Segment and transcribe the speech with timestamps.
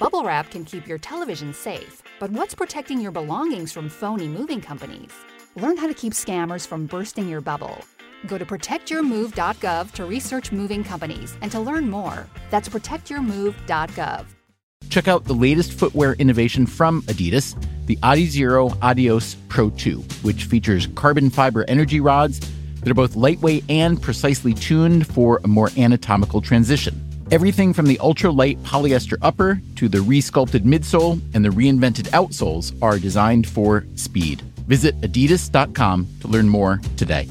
[0.00, 4.58] Bubble wrap can keep your television safe, but what's protecting your belongings from phony moving
[4.58, 5.10] companies?
[5.56, 7.84] Learn how to keep scammers from bursting your bubble.
[8.26, 12.26] Go to protectyourmove.gov to research moving companies and to learn more.
[12.48, 14.24] That's protectyourmove.gov.
[14.88, 20.86] Check out the latest footwear innovation from Adidas, the Adizero Adios Pro 2, which features
[20.94, 22.40] carbon fiber energy rods
[22.80, 27.09] that are both lightweight and precisely tuned for a more anatomical transition.
[27.30, 32.98] Everything from the ultra-light polyester upper to the resculpted midsole and the reinvented outsoles are
[32.98, 34.42] designed for speed.
[34.66, 37.28] Visit adidas.com to learn more today.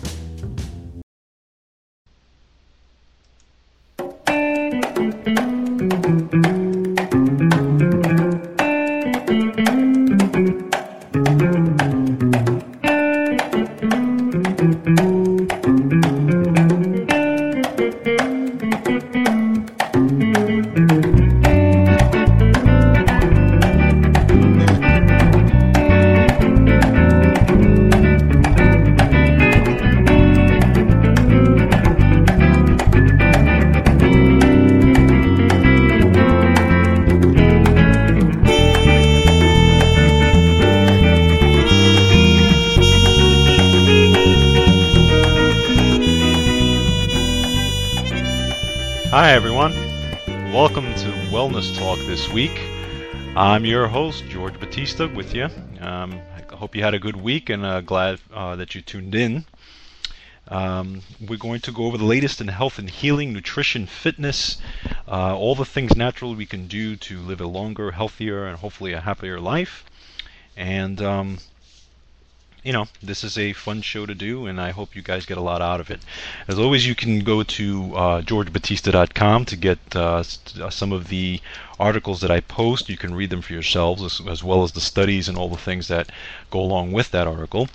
[49.11, 49.73] Hi, everyone.
[50.53, 52.55] Welcome to Wellness Talk this week.
[53.35, 55.45] I'm your host, George Batista, with you.
[55.81, 59.15] Um, I hope you had a good week and uh, glad uh, that you tuned
[59.15, 59.45] in.
[60.47, 64.61] Um, we're going to go over the latest in health and healing, nutrition, fitness,
[65.07, 68.93] uh, all the things natural we can do to live a longer, healthier, and hopefully
[68.93, 69.85] a happier life.
[70.55, 71.39] And um,
[72.63, 75.37] you know, this is a fun show to do, and I hope you guys get
[75.37, 76.01] a lot out of it.
[76.47, 81.41] As always, you can go to uh, georgebatista.com to get uh, some of the
[81.79, 82.89] articles that I post.
[82.89, 85.57] You can read them for yourselves, as, as well as the studies and all the
[85.57, 86.11] things that
[86.51, 87.69] go along with that article.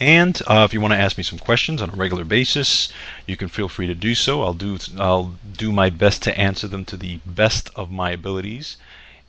[0.00, 2.90] And uh, if you want to ask me some questions on a regular basis,
[3.26, 4.42] you can feel free to do so.
[4.42, 8.78] I'll do I'll do my best to answer them to the best of my abilities,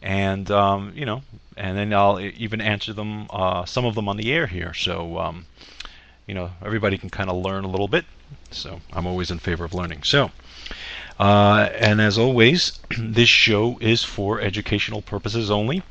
[0.01, 1.22] and um, you know,
[1.57, 4.73] and then I'll even answer them uh, some of them on the air here.
[4.73, 5.45] So um,
[6.28, 8.06] you know, everybody can kind of learn a little bit.
[8.51, 10.03] So I'm always in favor of learning.
[10.03, 10.31] So.
[11.19, 15.84] Uh, and as always, this show is for educational purposes only.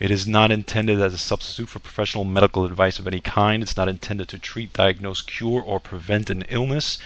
[0.00, 3.62] It is not intended as a substitute for professional medical advice of any kind.
[3.62, 6.98] It's not intended to treat, diagnose, cure, or prevent an illness.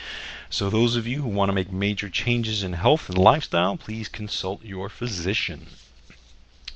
[0.49, 4.09] So, those of you who want to make major changes in health and lifestyle, please
[4.09, 5.67] consult your physician.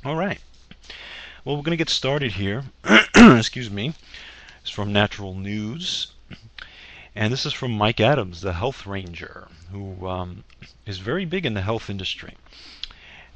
[0.03, 0.41] All right.
[1.45, 2.65] Well, we're going to get started here.
[3.15, 3.93] Excuse me.
[4.63, 6.13] It's from Natural News.
[7.15, 10.45] And this is from Mike Adams, the health ranger, who um,
[10.87, 12.37] is very big in the health industry.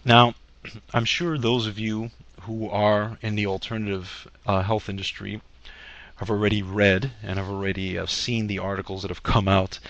[0.06, 0.34] Now,
[0.94, 2.10] I'm sure those of you
[2.42, 5.42] who are in the alternative uh, health industry
[6.16, 9.80] have already read and have already uh, seen the articles that have come out,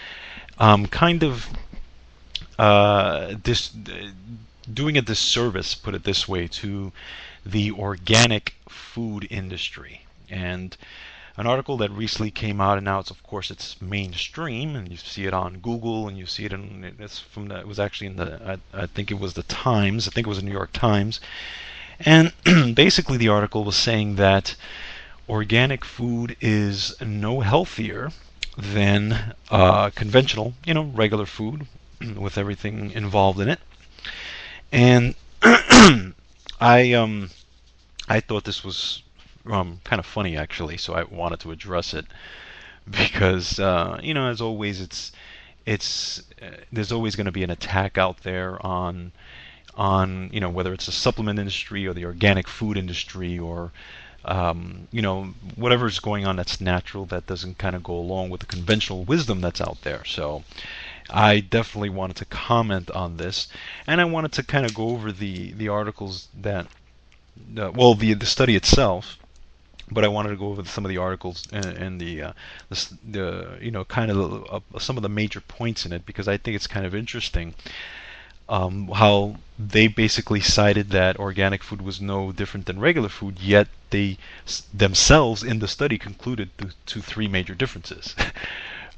[0.58, 1.48] um, kind of
[2.58, 3.70] uh, this
[4.72, 6.92] doing a disservice, put it this way, to
[7.44, 10.06] the organic food industry.
[10.30, 10.76] And
[11.36, 14.96] an article that recently came out, and now it's of course it's mainstream, and you
[14.96, 18.06] see it on Google, and you see it in it's from the, it was actually
[18.08, 20.52] in the I, I think it was the Times, I think it was the New
[20.52, 21.20] York Times,
[21.98, 22.32] and
[22.74, 24.54] basically the article was saying that
[25.28, 28.12] organic food is no healthier
[28.56, 31.66] than uh, conventional, you know, regular food
[32.16, 33.58] with everything involved in it,
[34.74, 35.14] and
[36.60, 37.30] I um
[38.08, 39.02] I thought this was
[39.50, 42.06] um, kind of funny actually, so I wanted to address it
[42.90, 45.12] because uh, you know, as always, it's
[45.66, 49.12] it's uh, there's always going to be an attack out there on
[49.76, 53.72] on you know whether it's the supplement industry or the organic food industry or
[54.24, 58.40] um, you know whatever's going on that's natural that doesn't kind of go along with
[58.40, 60.04] the conventional wisdom that's out there.
[60.04, 60.44] So
[61.10, 63.48] I definitely wanted to comment on this,
[63.86, 66.66] and I wanted to kind of go over the the articles that
[67.58, 69.18] uh, well the the study itself
[69.90, 72.32] but I wanted to go over some of the articles and, and the, uh,
[72.70, 76.26] the, the you know kind of uh, some of the major points in it because
[76.26, 77.54] I think it's kind of interesting
[78.48, 83.68] um, how they basically cited that organic food was no different than regular food, yet
[83.90, 84.18] they
[84.72, 86.50] themselves in the study concluded
[86.86, 88.14] to three major differences.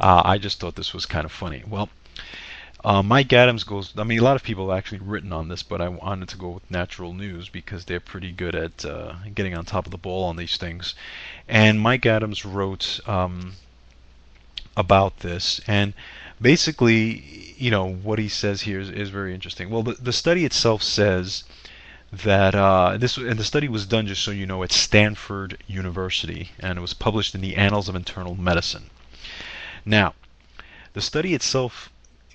[0.00, 1.62] uh, I just thought this was kind of funny.
[1.66, 1.88] Well.
[2.84, 3.93] Uh, Mike Adams goes.
[3.96, 6.37] I mean, a lot of people have actually written on this, but I wanted to
[6.37, 9.98] go with Natural News because they're pretty good at uh, getting on top of the
[9.98, 10.94] ball on these things.
[11.48, 13.54] And Mike Adams wrote um,
[14.76, 15.94] about this, and
[16.40, 19.69] basically, you know, what he says here is, is very interesting.
[19.69, 21.43] Well, the, the study itself says
[22.12, 26.50] that uh, this and the study was done just so you know at Stanford University,
[26.60, 28.90] and it was published in the Annals of Internal Medicine.
[29.88, 30.15] Now,
[30.94, 31.91] the study itself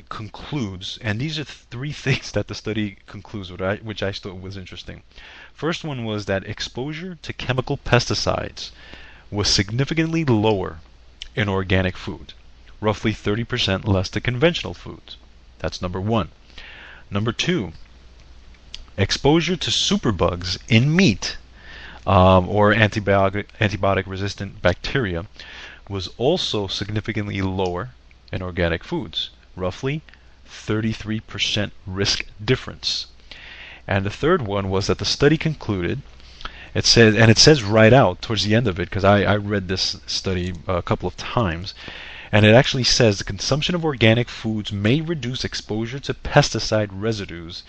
[0.07, 4.39] concludes, and these are three things that the study concludes, which I, which I thought
[4.39, 5.03] was interesting.
[5.53, 8.71] First one was that exposure to chemical pesticides
[9.30, 10.80] was significantly lower
[11.36, 12.33] in organic food,
[12.80, 15.18] roughly 30% less than conventional foods.
[15.59, 16.30] That's number one.
[17.09, 17.74] Number two,
[18.97, 21.38] exposure to superbugs in meat
[22.07, 25.25] um, or antibiotic, antibiotic resistant bacteria
[25.89, 27.89] was also significantly lower
[28.31, 30.01] in organic foods, roughly
[30.48, 33.07] 33% risk difference.
[33.88, 36.01] And the third one was that the study concluded
[36.74, 39.36] it says, and it says right out towards the end of it, because I, I
[39.36, 41.74] read this study a couple of times,
[42.31, 47.63] and it actually says the consumption of organic foods may reduce exposure to pesticide residues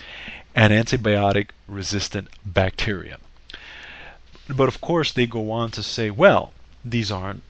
[0.54, 3.18] and antibiotic resistant bacteria.
[4.48, 6.52] But of course, they go on to say, well,
[6.84, 7.42] these aren't,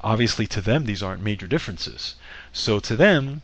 [0.00, 2.14] obviously to them, these aren't major differences.
[2.52, 3.42] So to them,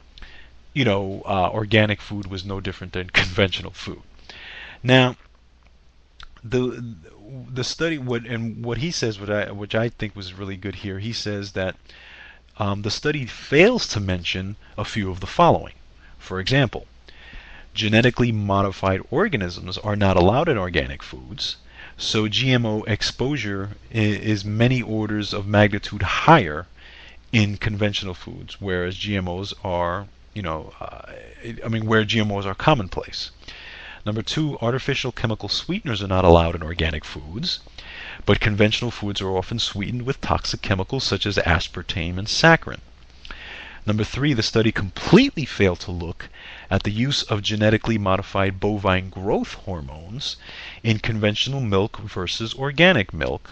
[0.75, 4.02] you know, uh, organic food was no different than conventional food.
[4.82, 5.16] Now,
[6.44, 6.96] the
[7.52, 10.76] the study what and what he says, what I which I think was really good
[10.76, 10.99] here.
[10.99, 11.76] He says that
[12.58, 15.75] um, the study fails to mention a few of the following.
[16.19, 16.87] For example,
[17.75, 21.56] genetically modified organisms are not allowed in organic foods,
[21.97, 26.67] so GMO exposure is many orders of magnitude higher
[27.33, 31.12] in conventional foods, whereas GMOs are, you know, uh,
[31.65, 33.31] I mean, where GMOs are commonplace.
[34.05, 37.61] Number two, artificial chemical sweeteners are not allowed in organic foods,
[38.27, 42.81] but conventional foods are often sweetened with toxic chemicals such as aspartame and saccharin.
[43.87, 46.29] Number three, the study completely failed to look
[46.73, 50.39] at the use of genetically modified bovine growth hormones
[50.83, 53.51] in conventional milk versus organic milk.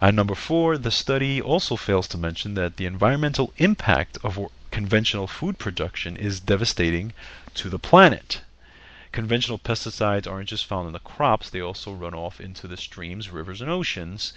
[0.00, 4.38] And number four, the study also fails to mention that the environmental impact of
[4.70, 7.12] conventional food production is devastating
[7.54, 8.42] to the planet.
[9.10, 13.30] Conventional pesticides aren't just found in the crops, they also run off into the streams,
[13.30, 14.32] rivers, and oceans.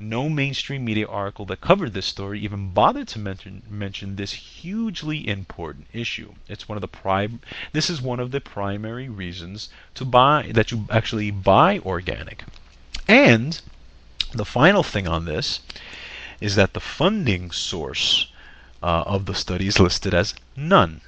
[0.00, 5.26] No mainstream media article that covered this story even bothered to mention, mention this hugely
[5.26, 6.34] important issue.
[6.46, 7.40] It's one of the prime.
[7.72, 12.44] This is one of the primary reasons to buy that you actually buy organic.
[13.08, 13.60] And
[14.30, 15.58] the final thing on this
[16.40, 18.30] is that the funding source
[18.80, 21.00] uh, of the study is listed as none.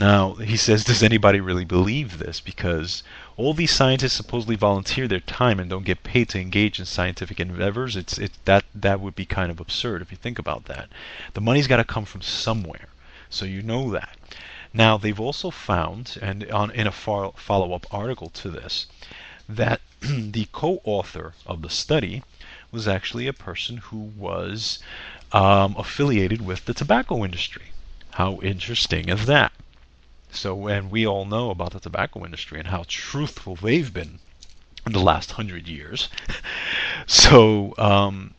[0.00, 2.40] Now, he says, does anybody really believe this?
[2.40, 3.02] Because
[3.36, 7.38] all these scientists supposedly volunteer their time and don't get paid to engage in scientific
[7.38, 7.96] endeavors.
[7.96, 10.88] It's it that that would be kind of absurd if you think about that.
[11.34, 12.88] The money's got to come from somewhere,
[13.28, 14.16] so you know that.
[14.72, 18.86] Now, they've also found, and on in a follow-up article to this,
[19.46, 22.22] that the co-author of the study
[22.72, 24.78] was actually a person who was
[25.32, 27.72] um, affiliated with the tobacco industry.
[28.12, 29.52] How interesting is that?
[30.32, 34.20] So, and we all know about the tobacco industry and how truthful they've been
[34.86, 36.08] in the last hundred years.
[37.06, 38.34] so, um,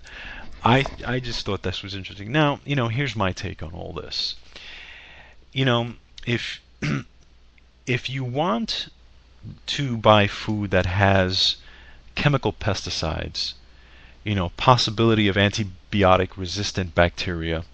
[0.64, 2.32] I I just thought this was interesting.
[2.32, 4.36] Now, you know, here's my take on all this.
[5.54, 5.94] You know,
[6.26, 6.62] if
[7.88, 8.90] if you want
[9.66, 11.58] to buy food that has
[12.16, 13.54] chemical pesticides,
[14.24, 17.66] you know, possibility of antibiotic resistant bacteria,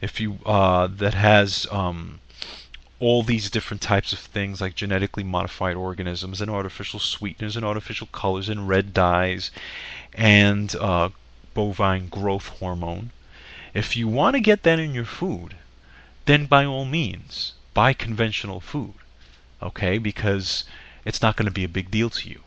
[0.00, 2.20] if you uh, that has um,
[3.00, 8.08] all these different types of things like genetically modified organisms and artificial sweeteners and artificial
[8.08, 9.50] colors and red dyes
[10.14, 11.08] and uh,
[11.54, 13.10] bovine growth hormone.
[13.72, 15.54] If you want to get that in your food,
[16.24, 18.94] then by all means, buy conventional food.
[19.62, 19.98] Okay?
[19.98, 20.64] Because
[21.04, 22.40] it's not going to be a big deal to you.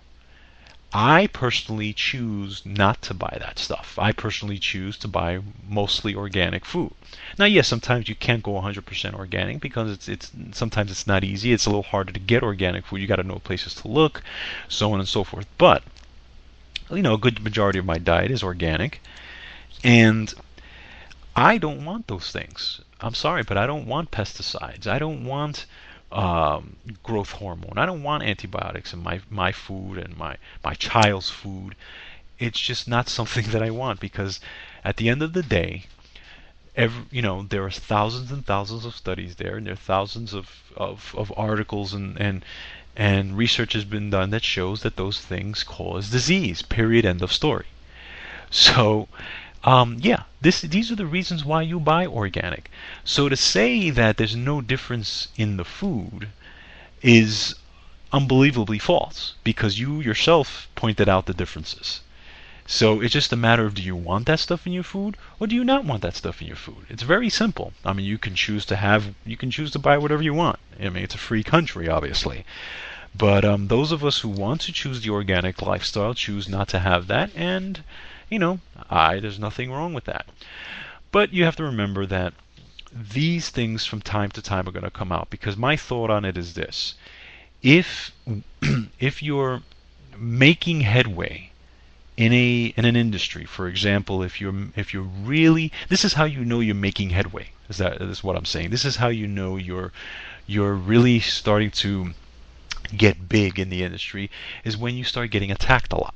[0.93, 3.97] I personally choose not to buy that stuff.
[3.97, 6.91] I personally choose to buy mostly organic food.
[7.39, 11.53] Now, yes, sometimes you can't go 100% organic because it's it's sometimes it's not easy.
[11.53, 12.99] It's a little harder to get organic food.
[12.99, 14.21] You got to know places to look,
[14.67, 15.47] so on and so forth.
[15.57, 15.83] But
[16.89, 19.01] you know, a good majority of my diet is organic,
[19.83, 20.33] and
[21.35, 22.81] I don't want those things.
[22.99, 24.87] I'm sorry, but I don't want pesticides.
[24.87, 25.65] I don't want
[26.11, 27.77] um, growth hormone.
[27.77, 31.75] I don't want antibiotics in my my food and my my child's food.
[32.39, 34.39] It's just not something that I want because
[34.83, 35.85] at the end of the day,
[36.75, 40.33] every, you know there are thousands and thousands of studies there, and there are thousands
[40.33, 42.43] of, of, of articles and, and
[42.95, 46.61] and research has been done that shows that those things cause disease.
[46.61, 47.05] Period.
[47.05, 47.65] End of story.
[48.49, 49.07] So
[49.63, 52.71] um, yeah, this, these are the reasons why you buy organic.
[53.03, 56.29] So to say that there's no difference in the food
[57.01, 57.55] is
[58.11, 62.01] unbelievably false because you yourself pointed out the differences.
[62.65, 65.47] So it's just a matter of do you want that stuff in your food or
[65.47, 66.85] do you not want that stuff in your food?
[66.89, 67.73] It's very simple.
[67.83, 70.59] I mean, you can choose to have, you can choose to buy whatever you want.
[70.79, 72.45] I mean, it's a free country, obviously.
[73.13, 76.79] But um, those of us who want to choose the organic lifestyle choose not to
[76.79, 77.83] have that, and
[78.31, 78.59] you know,
[78.89, 80.25] I there's nothing wrong with that.
[81.11, 82.33] But you have to remember that
[82.93, 86.23] these things from time to time are going to come out because my thought on
[86.23, 86.95] it is this:
[87.61, 88.11] if
[88.99, 89.63] if you're
[90.17, 91.51] making headway
[92.15, 96.23] in a in an industry, for example, if you're if you're really this is how
[96.23, 97.49] you know you're making headway.
[97.67, 98.69] Is that is what I'm saying?
[98.69, 99.91] This is how you know you're
[100.47, 102.13] you're really starting to
[102.95, 104.29] get big in the industry
[104.63, 106.15] is when you start getting attacked a lot.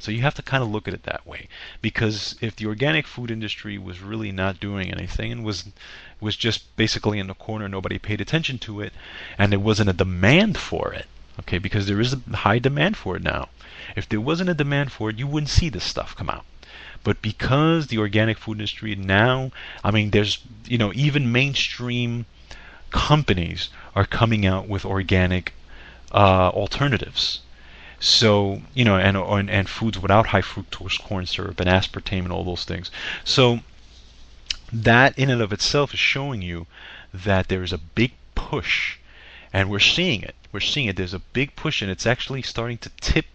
[0.00, 1.48] So you have to kind of look at it that way
[1.80, 5.64] because if the organic food industry was really not doing anything and was
[6.20, 8.92] was just basically in the corner nobody paid attention to it
[9.38, 11.06] and there wasn't a demand for it
[11.38, 13.48] okay because there is a high demand for it now
[13.96, 16.44] if there wasn't a demand for it, you wouldn't see this stuff come out.
[17.02, 19.50] But because the organic food industry now,
[19.82, 22.26] I mean, there's, you know, even mainstream
[22.90, 25.54] companies are coming out with organic
[26.12, 27.40] uh, alternatives.
[28.00, 32.32] So, you know, and, and, and foods without high fructose corn syrup and aspartame and
[32.32, 32.90] all those things.
[33.24, 33.60] So,
[34.72, 36.66] that in and of itself is showing you
[37.12, 38.96] that there is a big push,
[39.52, 40.34] and we're seeing it.
[40.50, 40.96] We're seeing it.
[40.96, 43.26] There's a big push, and it's actually starting to tip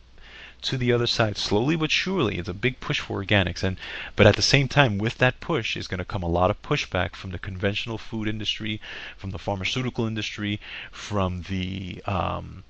[0.63, 2.39] to the other side slowly but surely.
[2.39, 3.77] It's a big push for organics, and
[4.15, 6.61] but at the same time, with that push is going to come a lot of
[6.63, 8.81] pushback from the conventional food industry,
[9.15, 10.59] from the pharmaceutical industry,
[10.91, 12.63] from the um,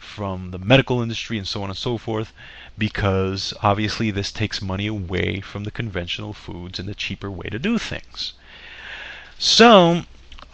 [0.00, 2.32] from the medical industry, and so on and so forth,
[2.76, 7.58] because obviously this takes money away from the conventional foods and the cheaper way to
[7.58, 8.32] do things.
[9.38, 10.04] So.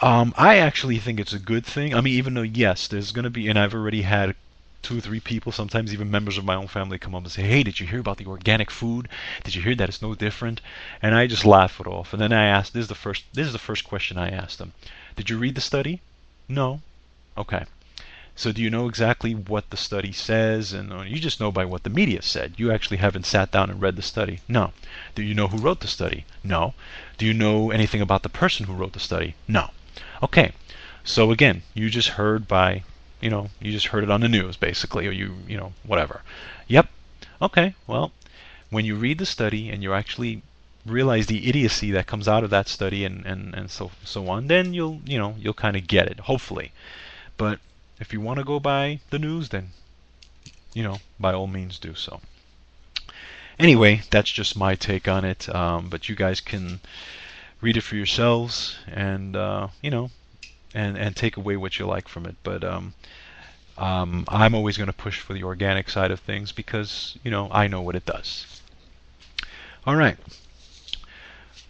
[0.03, 1.95] Um, I actually think it's a good thing.
[1.95, 4.35] I mean, even though yes, there's going to be, and I've already had
[4.83, 7.43] two or three people, sometimes even members of my own family, come up and say,
[7.43, 9.09] "Hey, did you hear about the organic food?
[9.43, 10.61] Did you hear that it's no different?"
[11.03, 12.13] And I just laugh it off.
[12.13, 14.59] And then I ask, this is the first, this is the first question I ask
[14.59, 14.75] them:
[15.17, 16.03] Did you read the study?
[16.47, 16.83] No.
[17.37, 17.65] Okay.
[18.37, 20.73] So do you know exactly what the study says?
[20.73, 22.55] And uh, you just know by what the media said.
[22.59, 24.41] You actually haven't sat down and read the study.
[24.47, 24.73] No.
[25.15, 26.27] Do you know who wrote the study?
[26.45, 26.75] No.
[27.17, 29.35] Do you know anything about the person who wrote the study?
[29.49, 29.71] No.
[30.23, 30.53] Okay.
[31.03, 32.83] So again, you just heard by
[33.21, 36.23] you know, you just heard it on the news basically, or you, you know, whatever.
[36.69, 36.89] Yep.
[37.41, 37.75] Okay.
[37.87, 38.13] Well,
[38.71, 40.43] when you read the study and you actually
[40.85, 44.47] realize the idiocy that comes out of that study and, and, and so so on,
[44.49, 46.73] then you'll you know you'll kind of get it, hopefully.
[47.37, 47.59] But
[47.99, 49.71] if you want to go by the news, then
[50.75, 52.21] you know by all means do so.
[53.59, 55.49] Anyway, that's just my take on it.
[55.55, 56.81] Um, but you guys can
[57.61, 60.11] read it for yourselves, and uh, you know
[60.75, 62.37] and and take away what you like from it.
[62.43, 62.95] But um,
[63.79, 67.49] um, I'm always going to push for the organic side of things because you know
[67.51, 68.61] I know what it does.
[69.87, 70.19] All right.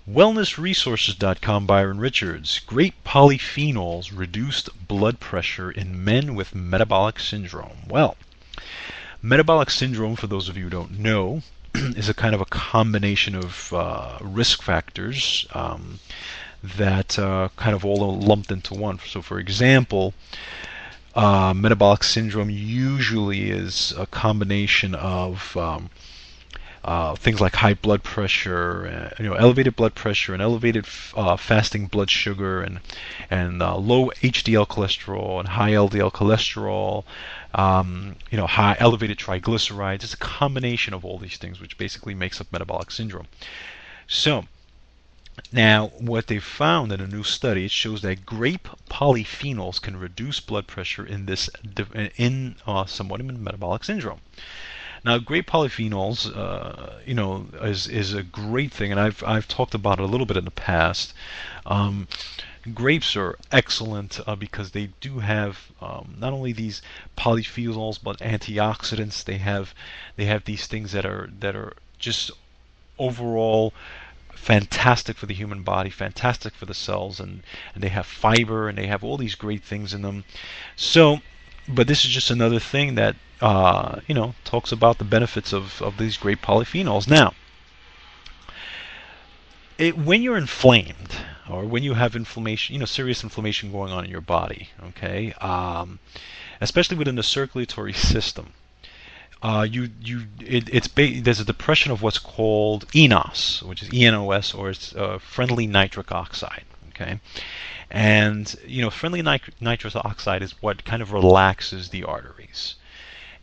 [0.08, 2.60] WellnessResources.com, Byron Richards.
[2.64, 7.78] Grape polyphenols reduced blood pressure in men with metabolic syndrome.
[7.88, 8.16] Well,
[9.20, 11.42] metabolic syndrome, for those of you who don't know,
[11.74, 15.44] is a kind of a combination of uh, risk factors.
[15.52, 15.98] Um,
[16.62, 19.00] that uh, kind of all lumped into one.
[19.00, 20.14] So, for example,
[21.16, 25.90] uh, metabolic syndrome usually is a combination of um,
[26.86, 31.88] uh, things like high blood pressure, you know, elevated blood pressure, and elevated uh, fasting
[31.88, 32.78] blood sugar, and
[33.28, 37.02] and uh, low HDL cholesterol and high LDL cholesterol,
[37.54, 40.04] um, you know, high elevated triglycerides.
[40.04, 43.26] It's a combination of all these things which basically makes up metabolic syndrome.
[44.06, 44.44] So
[45.52, 50.38] now, what they found in a new study, it shows that grape polyphenols can reduce
[50.38, 51.50] blood pressure in this
[52.16, 54.20] in uh, with metabolic syndrome.
[55.04, 59.74] Now, grape polyphenols, uh, you know, is is a great thing, and I've I've talked
[59.74, 61.14] about it a little bit in the past.
[61.64, 62.08] Um,
[62.74, 66.82] grapes are excellent uh, because they do have um, not only these
[67.16, 69.22] polyphenols but antioxidants.
[69.24, 69.74] They have
[70.16, 72.30] they have these things that are that are just
[72.98, 73.72] overall
[74.34, 77.42] fantastic for the human body, fantastic for the cells, and,
[77.74, 80.24] and they have fiber and they have all these great things in them.
[80.76, 81.20] So,
[81.66, 85.82] but this is just another thing that uh, you know talks about the benefits of,
[85.82, 87.08] of these grape polyphenols.
[87.08, 87.34] Now,
[89.78, 91.16] it, when you're inflamed
[91.48, 95.32] or when you have inflammation, you know, serious inflammation going on in your body, okay,
[95.34, 95.98] um,
[96.60, 98.52] especially within the circulatory system,
[99.42, 103.90] uh, you you it, it's ba- there's a depression of what's called eNOS, which is
[103.90, 106.64] ENOS, or it's uh, friendly nitric oxide.
[106.88, 107.20] Okay,
[107.90, 112.76] and you know, friendly nit- nitrous oxide is what kind of relaxes the arteries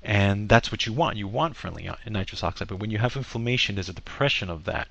[0.03, 1.17] and that's what you want.
[1.17, 4.89] You want friendly nitrous oxide, but when you have inflammation, there's a depression of that.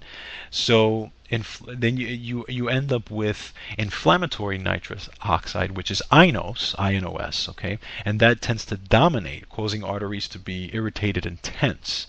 [0.51, 7.49] So then you, you you end up with inflammatory nitrous oxide, which is INOS, INOS,
[7.51, 12.07] okay, and that tends to dominate, causing arteries to be irritated and tense.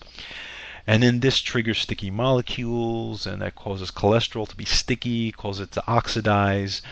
[0.86, 5.72] And then this triggers sticky molecules, and that causes cholesterol to be sticky, causes it
[5.72, 6.82] to oxidize,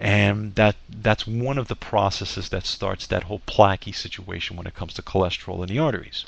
[0.00, 4.74] and that that's one of the processes that starts that whole plaquey situation when it
[4.74, 6.24] comes to cholesterol in the arteries.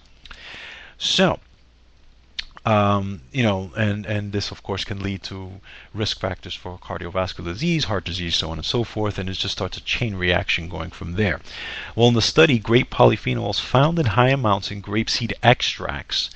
[0.96, 1.40] So,
[2.64, 5.60] um, you know, and, and this of course can lead to
[5.92, 9.56] risk factors for cardiovascular disease, heart disease, so on and so forth, and it just
[9.56, 11.40] starts a chain reaction going from there.
[11.96, 16.30] Well, in the study, grape polyphenols found in high amounts in grapeseed extracts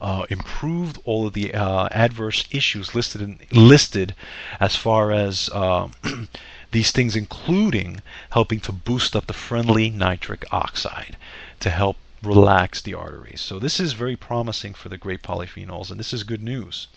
[0.00, 4.14] uh, improved all of the uh, adverse issues listed in, listed
[4.60, 5.88] as far as uh,
[6.72, 8.00] these things, including
[8.30, 11.16] helping to boost up the friendly nitric oxide
[11.60, 13.40] to help relax the arteries.
[13.40, 16.88] So this is very promising for the grape polyphenols, and this is good news.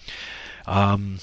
[0.65, 1.19] Um,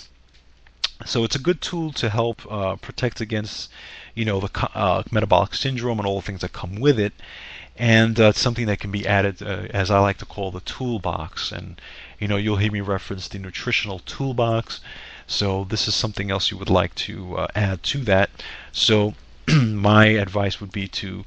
[1.05, 3.71] so it's a good tool to help uh, protect against,
[4.15, 7.13] you know, the uh, metabolic syndrome and all the things that come with it
[7.79, 11.53] and uh, something that can be added, uh, as I like to call the toolbox.
[11.53, 11.81] And
[12.19, 14.81] you know, you'll hear me reference the nutritional toolbox.
[15.27, 18.31] So this is something else you would like to uh, add to that.
[18.73, 19.15] So
[19.49, 21.25] my advice would be to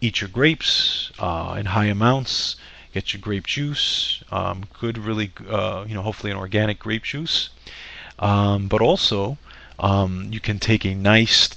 [0.00, 2.56] eat your grapes uh, in high amounts.
[2.92, 7.50] Get your grape juice, um, good, really, uh, you know, hopefully an organic grape juice.
[8.20, 9.36] Um, but also,
[9.80, 11.50] um, you can take a nice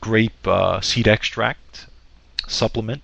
[0.00, 1.86] grape uh, seed extract
[2.48, 3.02] supplement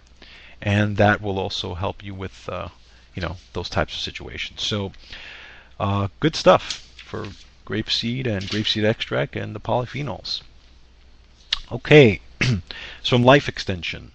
[0.62, 2.68] and that will also help you with uh,
[3.14, 4.62] you know those types of situations.
[4.62, 4.92] So
[5.78, 7.28] uh, good stuff for
[7.66, 10.42] grapeseed and grapeseed extract and the polyphenols.
[11.70, 12.20] Okay,
[13.02, 14.12] so Life Extension,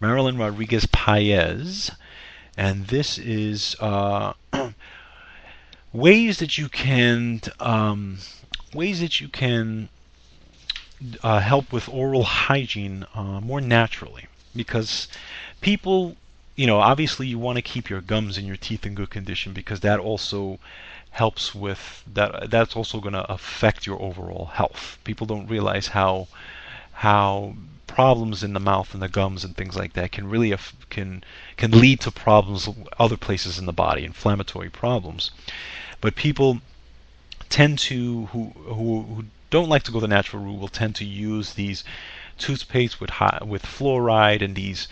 [0.00, 1.90] Marilyn Rodriguez Paez,
[2.56, 4.32] and this is uh,
[5.92, 8.18] ways that you can um,
[8.74, 9.88] ways that you can
[11.22, 15.08] uh, help with oral hygiene uh, more naturally because
[15.60, 16.16] people,
[16.56, 19.52] you know, obviously you want to keep your gums and your teeth in good condition
[19.52, 20.58] because that also
[21.10, 22.50] helps with that.
[22.50, 24.98] That's also going to affect your overall health.
[25.04, 26.28] People don't realize how
[26.92, 27.54] how
[27.86, 30.54] problems in the mouth and the gums and things like that can really
[30.90, 31.24] can
[31.56, 35.30] can lead to problems other places in the body, inflammatory problems.
[36.00, 36.60] But people
[37.48, 41.04] tend to who who, who don't like to go the natural route will tend to
[41.04, 41.82] use these
[42.38, 44.88] toothpaste with high, with fluoride and these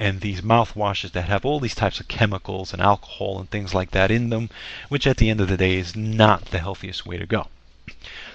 [0.00, 3.92] and these mouthwashes that have all these types of chemicals and alcohol and things like
[3.92, 4.50] that in them,
[4.88, 7.46] which at the end of the day is not the healthiest way to go.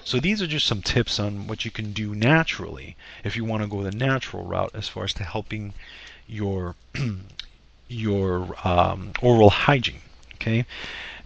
[0.04, 3.62] So these are just some tips on what you can do naturally if you want
[3.62, 5.74] to go the natural route as far as to helping
[6.26, 6.76] your
[7.88, 10.00] your um, oral hygiene.
[10.34, 10.64] Okay.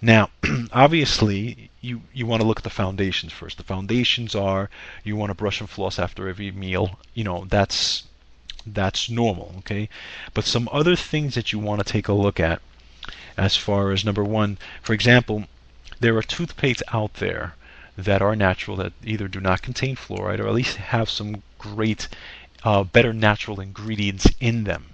[0.05, 0.29] Now,
[0.75, 3.57] obviously, you you want to look at the foundations first.
[3.57, 4.69] The foundations are
[5.03, 6.99] you want to brush and floss after every meal.
[7.15, 8.03] You know that's
[8.67, 9.89] that's normal, okay?
[10.35, 12.61] But some other things that you want to take a look at
[13.39, 15.45] as far as number one, for example,
[16.01, 17.55] there are toothpastes out there
[17.97, 22.09] that are natural that either do not contain fluoride or at least have some great,
[22.63, 24.85] uh, better natural ingredients in them.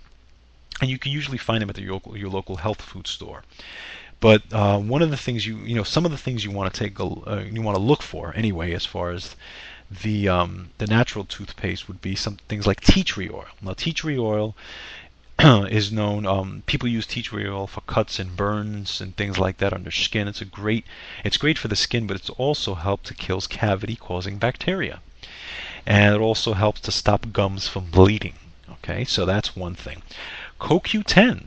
[0.80, 3.42] And you can usually find them at your local, your local health food store.
[4.20, 6.72] But uh, one of the things you you know some of the things you want
[6.72, 9.34] to take a, uh, you want to look for anyway as far as
[9.90, 13.46] the um, the natural toothpaste would be some things like tea tree oil.
[13.60, 14.54] Now, tea tree oil
[15.38, 16.26] is known.
[16.26, 19.82] Um, people use tea tree oil for cuts and burns and things like that on
[19.82, 20.28] their skin.
[20.28, 20.84] It's a great.
[21.24, 25.00] It's great for the skin, but it's also helped to kill cavity-causing bacteria,
[25.86, 28.34] and it also helps to stop gums from bleeding.
[28.70, 30.02] Okay, so that's one thing.
[30.60, 31.46] CoQ10.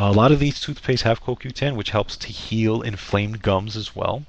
[0.00, 4.24] A lot of these toothpastes have CoQ10, which helps to heal inflamed gums as well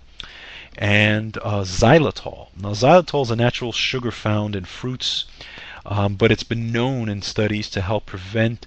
[0.79, 2.47] and uh, xylitol.
[2.57, 5.25] Now, xylitol is a natural sugar found in fruits,
[5.85, 8.65] um, but it's been known in studies to help prevent,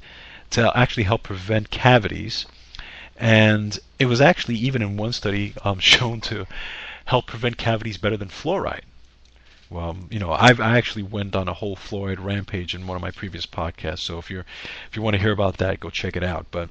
[0.51, 2.47] to actually help prevent cavities,
[3.17, 6.47] and it was actually even in one study um, shown to
[7.07, 8.85] help prevent cavities better than fluoride.
[9.71, 13.03] Well, you know, I've I actually went on a whole fluoride rampage in one of
[13.03, 14.01] my previous podcasts.
[14.01, 14.45] So if you're
[14.91, 16.47] if you want to hear about that, go check it out.
[16.51, 16.69] But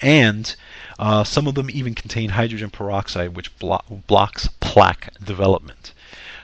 [0.00, 0.54] and
[0.98, 5.92] uh, some of them even contain hydrogen peroxide, which blo- blocks plaque development.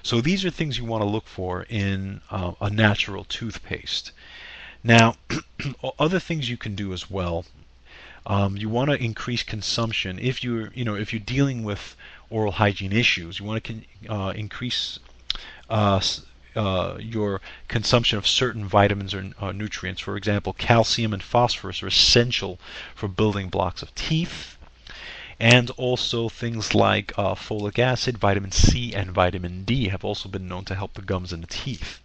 [0.02, 4.12] So these are things you want to look for in uh, a natural toothpaste.
[4.85, 5.16] Now,
[5.98, 7.44] other things you can do as well.
[8.24, 11.96] Um, you want to increase consumption if you're, you know, if you're dealing with
[12.30, 13.38] oral hygiene issues.
[13.38, 14.98] You want to uh, increase
[15.70, 16.00] uh,
[16.57, 20.01] uh, your consumption of certain vitamins or uh, nutrients.
[20.01, 22.59] For example, calcium and phosphorus are essential
[22.95, 24.57] for building blocks of teeth.
[25.38, 30.49] And also things like uh, folic acid, vitamin C, and vitamin D have also been
[30.49, 32.01] known to help the gums and the teeth.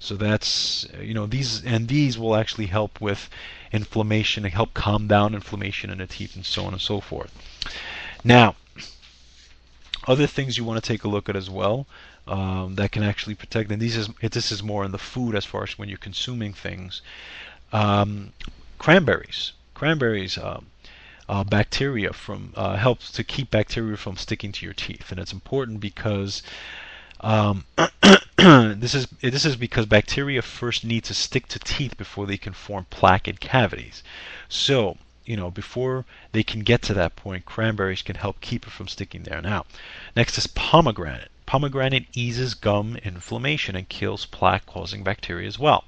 [0.00, 3.30] So that's you know these and these will actually help with
[3.72, 7.32] inflammation and help calm down inflammation in the teeth and so on and so forth.
[8.24, 8.56] Now,
[10.06, 11.86] other things you want to take a look at as well
[12.26, 13.70] um, that can actually protect.
[13.70, 16.52] And these is this is more in the food as far as when you're consuming
[16.52, 17.02] things.
[17.72, 18.32] Um,
[18.78, 20.38] cranberries, cranberries.
[20.38, 20.66] Um,
[21.26, 25.32] uh, bacteria from uh, helps to keep bacteria from sticking to your teeth, and it's
[25.32, 26.42] important because
[27.20, 27.64] um,
[28.36, 32.52] this is this is because bacteria first need to stick to teeth before they can
[32.52, 34.02] form plaque and cavities.
[34.48, 38.70] So you know, before they can get to that point, cranberries can help keep it
[38.70, 39.40] from sticking there.
[39.40, 39.64] Now,
[40.14, 41.30] next is pomegranate.
[41.46, 45.84] Pomegranate eases gum inflammation and kills plaque causing bacteria as well.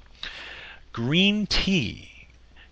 [0.93, 2.11] Green tea.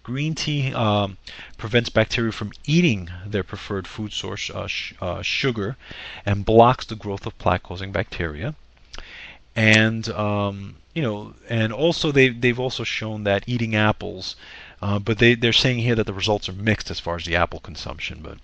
[0.04, 1.18] Green tea um,
[1.58, 5.78] prevents bacteria from eating their preferred food source, uh, sh- uh, sugar,
[6.26, 8.54] and blocks the growth of plaque causing bacteria.
[9.56, 14.36] And um, you know, and also they they've also shown that eating apples
[14.82, 17.36] uh, but they, they're saying here that the results are mixed as far as the
[17.36, 18.20] apple consumption.
[18.22, 18.38] But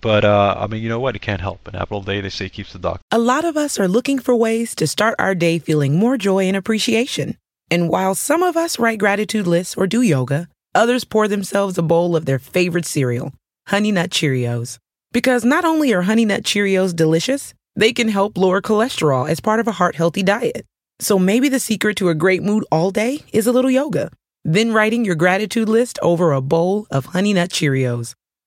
[0.00, 1.16] but uh, I mean, you know what?
[1.16, 1.66] It can't help.
[1.68, 3.02] An apple a day, they say, keeps the doctor.
[3.10, 6.44] A lot of us are looking for ways to start our day feeling more joy
[6.44, 7.36] and appreciation.
[7.70, 11.82] And while some of us write gratitude lists or do yoga, others pour themselves a
[11.82, 13.32] bowl of their favorite cereal,
[13.68, 14.78] Honey Nut Cheerios.
[15.12, 19.60] Because not only are Honey Nut Cheerios delicious, they can help lower cholesterol as part
[19.60, 20.64] of a heart healthy diet.
[21.00, 24.10] So maybe the secret to a great mood all day is a little yoga
[24.46, 28.14] then writing your gratitude list over a bowl of Honey Nut Cheerios.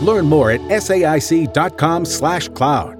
[0.00, 2.96] Learn more at saic.com/cloud.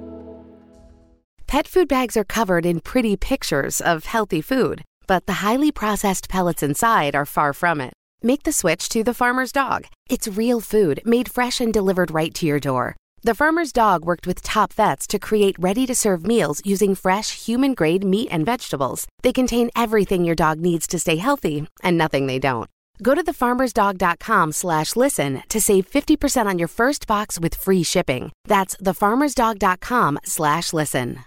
[1.46, 6.28] Pet food bags are covered in pretty pictures of healthy food, but the highly processed
[6.28, 7.92] pellets inside are far from it.
[8.22, 9.86] Make the switch to the Farmer's Dog.
[10.10, 12.96] It's real food made fresh and delivered right to your door.
[13.22, 17.46] The farmer's dog worked with top vets to create ready to serve meals using fresh,
[17.46, 19.06] human grade meat and vegetables.
[19.22, 22.68] They contain everything your dog needs to stay healthy and nothing they don't.
[23.02, 28.32] Go to thefarmersdog.com slash listen to save 50% on your first box with free shipping.
[28.44, 31.20] That's thefarmersdog.com slash listen.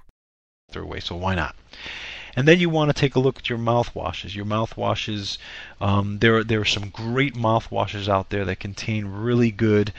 [0.76, 1.56] Away, so why not?
[2.36, 4.36] And then you want to take a look at your mouthwashes.
[4.36, 5.38] Your mouthwashes,
[5.82, 9.92] um, there, there are some great mouthwashes out there that contain really good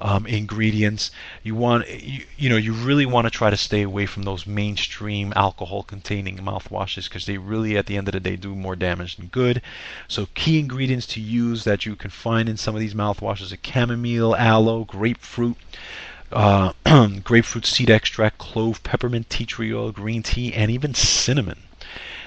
[0.00, 1.10] um, ingredients.
[1.42, 4.46] You want you, you know you really want to try to stay away from those
[4.46, 9.16] mainstream alcohol-containing mouthwashes because they really at the end of the day do more damage
[9.16, 9.62] than good.
[10.08, 13.58] So key ingredients to use that you can find in some of these mouthwashes are
[13.62, 15.56] chamomile, aloe, grapefruit.
[16.32, 16.72] Uh,
[17.24, 21.62] grapefruit seed extract, clove, peppermint, tea tree oil, green tea, and even cinnamon.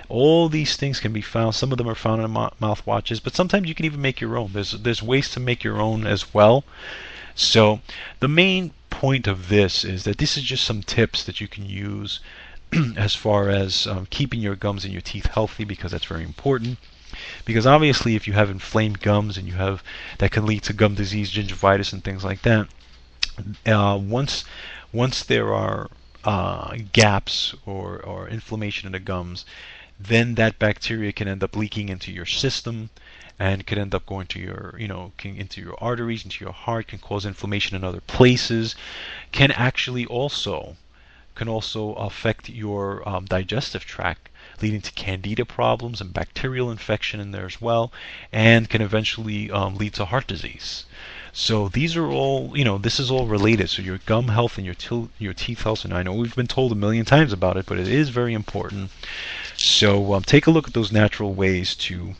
[0.10, 1.56] All these things can be found.
[1.56, 4.52] Some of them are found in mouthwashes, but sometimes you can even make your own.
[4.52, 6.66] There's there's ways to make your own as well.
[7.36, 7.82] So
[8.20, 11.66] the main point of this is that this is just some tips that you can
[11.66, 12.20] use
[12.98, 16.78] as far as um, keeping your gums and your teeth healthy because that's very important.
[17.46, 19.84] Because obviously, if you have inflamed gums and you have
[20.18, 22.68] that can lead to gum disease, gingivitis, and things like that.
[23.66, 24.46] Uh, once
[24.92, 25.90] once there are
[26.24, 29.46] uh, gaps or, or inflammation in the gums,
[30.00, 32.90] then that bacteria can end up leaking into your system
[33.40, 36.54] and could end up going to your, you know, can, into your arteries, into your
[36.54, 38.76] heart, can cause inflammation in other places,
[39.32, 40.76] can actually also
[41.36, 44.30] can also affect your um, digestive tract,
[44.62, 47.92] leading to candida problems and bacterial infection in there as well,
[48.32, 50.86] and can eventually um, lead to heart disease.
[51.32, 53.72] So these are all, you know, this is all related.
[53.72, 56.46] So your gum health and your til- your teeth health, and I know we've been
[56.46, 58.92] told a million times about it, but it is very important.
[59.58, 62.14] So um, take a look at those natural ways to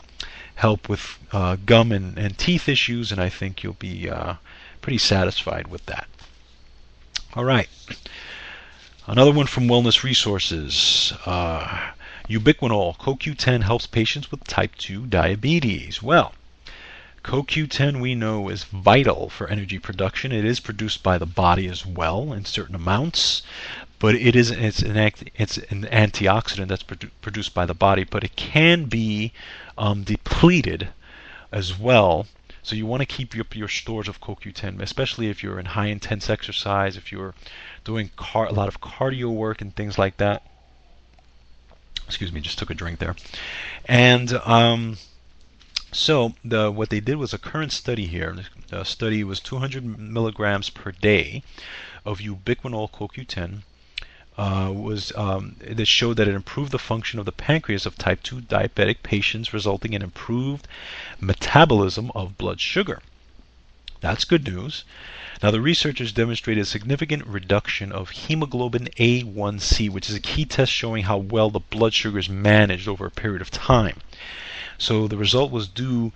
[0.56, 4.34] help with uh, gum and, and teeth issues, and I think you'll be uh,
[4.80, 6.06] pretty satisfied with that.
[7.34, 7.68] All right.
[9.06, 11.12] Another one from Wellness Resources.
[11.26, 11.90] Uh,
[12.28, 16.02] Ubiquinol CoQ10 helps patients with type 2 diabetes.
[16.02, 16.32] Well,
[17.24, 20.30] CoQ10 we know is vital for energy production.
[20.32, 23.42] It is produced by the body as well in certain amounts,
[23.98, 24.96] but it is it's an
[25.34, 29.32] it's an antioxidant that's produ- produced by the body, but it can be
[29.76, 30.88] um, depleted
[31.52, 32.26] as well.
[32.62, 35.88] So you want to keep your, your stores of CoQ10, especially if you're in high
[35.88, 37.34] intense exercise, if you're
[37.84, 40.42] doing car- a lot of cardio work and things like that.
[42.06, 43.16] Excuse me, just took a drink there.
[43.86, 44.96] And um,
[45.92, 48.36] so the what they did was a current study here.
[48.68, 51.42] The study was 200 milligrams per day
[52.04, 53.62] of ubiquinol CoQ10.
[54.36, 58.20] Uh, was um, that showed that it improved the function of the pancreas of type
[58.24, 60.66] 2 diabetic patients, resulting in improved
[61.20, 63.00] metabolism of blood sugar.
[64.00, 64.84] That's good news.
[65.42, 70.72] Now, the researchers demonstrated a significant reduction of hemoglobin A1C, which is a key test
[70.72, 74.00] showing how well the blood sugar is managed over a period of time.
[74.78, 76.12] So the result was due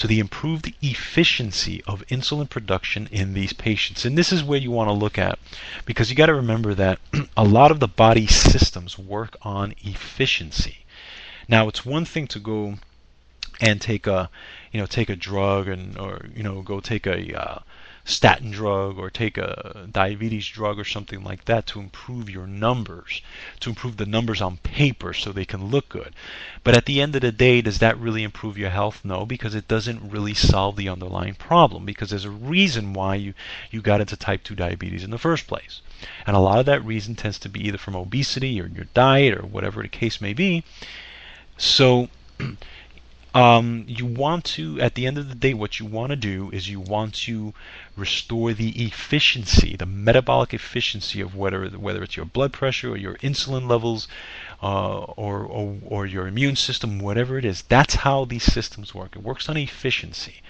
[0.00, 4.06] to the improved efficiency of insulin production in these patients.
[4.06, 5.38] And this is where you want to look at
[5.84, 6.98] because you got to remember that
[7.36, 10.78] a lot of the body systems work on efficiency.
[11.48, 12.76] Now, it's one thing to go
[13.60, 14.30] and take a,
[14.72, 17.58] you know, take a drug and or you know, go take a uh,
[18.10, 23.22] statin drug or take a diabetes drug or something like that to improve your numbers,
[23.60, 26.12] to improve the numbers on paper so they can look good.
[26.64, 29.00] But at the end of the day, does that really improve your health?
[29.04, 33.34] No, because it doesn't really solve the underlying problem because there's a reason why you,
[33.70, 35.80] you got into type 2 diabetes in the first place.
[36.26, 39.38] And a lot of that reason tends to be either from obesity or your diet
[39.38, 40.64] or whatever the case may be.
[41.56, 42.08] So
[43.32, 46.50] um, you want to, at the end of the day, what you want to do
[46.52, 47.54] is you want to
[47.96, 53.14] restore the efficiency, the metabolic efficiency of whether whether it's your blood pressure or your
[53.18, 54.08] insulin levels,
[54.62, 57.62] uh, or, or or your immune system, whatever it is.
[57.62, 59.14] That's how these systems work.
[59.14, 60.42] It works on efficiency.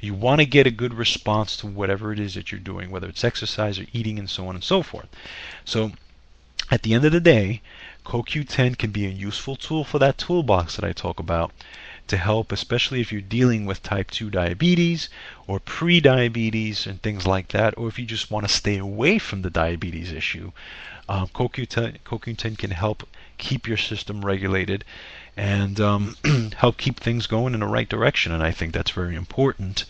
[0.00, 3.08] You want to get a good response to whatever it is that you're doing, whether
[3.08, 5.08] it's exercise or eating and so on and so forth.
[5.64, 5.92] So,
[6.70, 7.62] at the end of the day,
[8.04, 11.52] CoQ10 can be a useful tool for that toolbox that I talk about
[12.08, 15.08] to help, especially if you're dealing with type 2 diabetes
[15.46, 19.42] or pre-diabetes and things like that, or if you just want to stay away from
[19.42, 20.52] the diabetes issue.
[21.08, 24.84] Um, CoQ10, CoQ10 can help keep your system regulated
[25.36, 26.16] and um,
[26.56, 28.32] help keep things going in the right direction.
[28.32, 29.84] And I think that's very important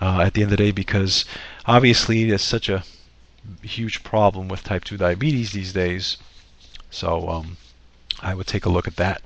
[0.00, 1.24] uh, at the end of the day because
[1.66, 2.84] obviously there's such a
[3.62, 6.16] huge problem with type 2 diabetes these days.
[6.90, 7.56] So um,
[8.20, 9.22] I would take a look at that.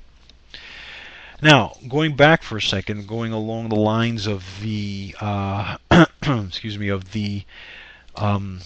[1.43, 5.77] Now, going back for a second, going along the lines of the uh,
[6.21, 7.45] excuse me of the
[8.15, 8.59] um,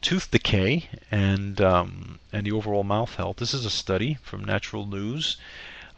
[0.00, 3.38] tooth decay and um, and the overall mouth health.
[3.38, 5.38] This is a study from Natural News,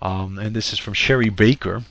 [0.00, 1.84] um, and this is from Sherry Baker.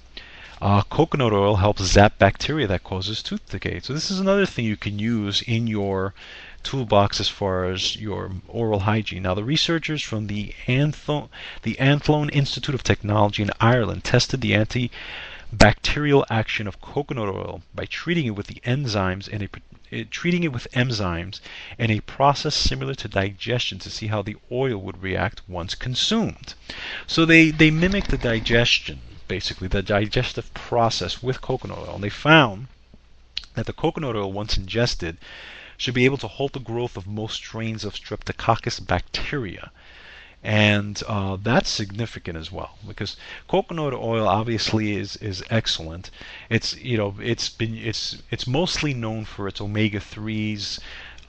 [0.60, 3.80] Uh, coconut oil helps zap bacteria that causes tooth decay.
[3.80, 6.16] So this is another thing you can use in your
[6.64, 9.24] toolbox as far as your oral hygiene.
[9.24, 11.30] Now, the researchers from the, Antho-
[11.64, 17.86] the Athlone Institute of Technology in Ireland tested the antibacterial action of coconut oil by
[17.86, 19.50] treating it with the enzymes in a
[19.92, 21.40] it, eh, treating it with enzymes
[21.78, 26.54] in a process similar to digestion to see how the oil would react once consumed.
[27.06, 31.96] So they, they mimic the digestion, basically, the digestive process with coconut oil.
[31.96, 32.68] And they found
[33.56, 35.18] that the coconut oil, once ingested,
[35.82, 39.72] should be able to halt the growth of most strains of Streptococcus bacteria.
[40.44, 43.18] And uh, that's significant as well because
[43.48, 46.12] coconut oil obviously is, is excellent.
[46.52, 50.80] It's you know it's been it's it's mostly known for its omega threes,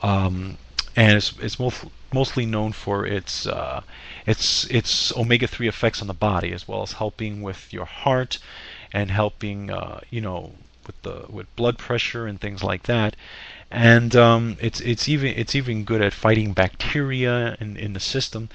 [0.02, 0.58] um,
[0.96, 3.80] and it's it's most, mostly known for its uh,
[4.26, 8.38] its its omega three effects on the body as well as helping with your heart
[8.92, 10.52] and helping uh, you know
[10.86, 13.16] with the with blood pressure and things like that
[13.72, 18.50] and um, it's it's even it's even good at fighting bacteria in, in the system.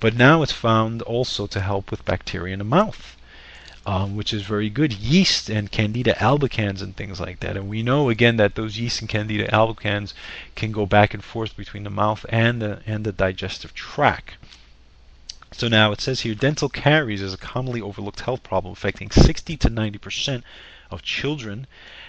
[0.00, 3.16] But now it's found also to help with bacteria in the mouth,
[3.84, 4.94] um, which is very good.
[4.94, 7.54] Yeast and Candida albicans and things like that.
[7.54, 10.14] And we know again that those yeast and Candida albicans
[10.54, 14.36] can go back and forth between the mouth and the and the digestive tract.
[15.52, 19.58] So now it says here dental caries is a commonly overlooked health problem affecting 60
[19.58, 20.44] to 90 percent
[20.92, 21.66] of children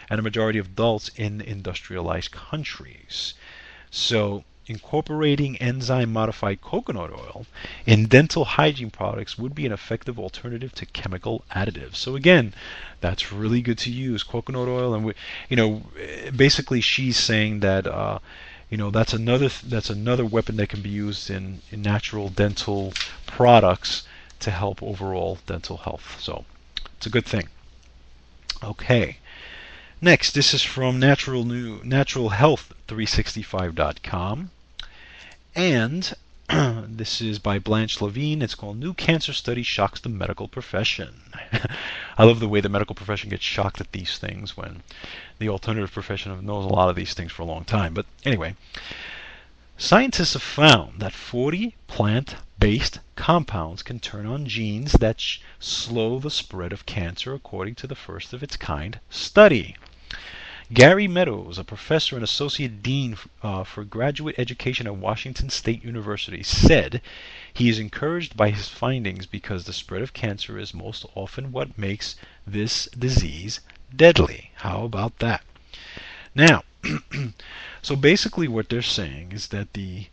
[0.09, 3.33] and a majority of adults in industrialized countries.
[3.91, 7.45] So, incorporating enzyme modified coconut oil
[7.85, 11.95] in dental hygiene products would be an effective alternative to chemical additives.
[11.97, 12.53] So again,
[13.01, 15.13] that's really good to use coconut oil and we,
[15.49, 15.83] you know
[16.35, 18.19] basically she's saying that uh,
[18.69, 22.93] you know that's another that's another weapon that can be used in, in natural dental
[23.25, 24.03] products
[24.39, 26.17] to help overall dental health.
[26.19, 26.45] So
[26.97, 27.49] it's a good thing.
[28.63, 29.17] Okay.
[30.01, 34.51] Next, this is from Natural New Natural Health 365.com,
[35.53, 36.13] and
[36.49, 38.41] this is by Blanche Levine.
[38.41, 41.23] It's called New Cancer Study Shocks the Medical Profession.
[42.17, 44.81] I love the way the medical profession gets shocked at these things when
[45.39, 47.93] the alternative profession knows a lot of these things for a long time.
[47.93, 48.55] But anyway,
[49.77, 56.17] scientists have found that 40 plant based compounds can turn on genes that sh- slow
[56.17, 59.75] the spread of cancer, according to the first of its kind study.
[60.71, 66.41] Gary Meadows, a professor and associate dean uh, for graduate education at Washington State University,
[66.41, 67.01] said
[67.53, 71.77] he is encouraged by his findings because the spread of cancer is most often what
[71.77, 72.15] makes
[72.47, 73.59] this disease
[73.93, 74.51] deadly.
[74.55, 75.43] How about that?
[76.33, 76.63] Now,
[77.81, 80.05] so basically what they're saying is that the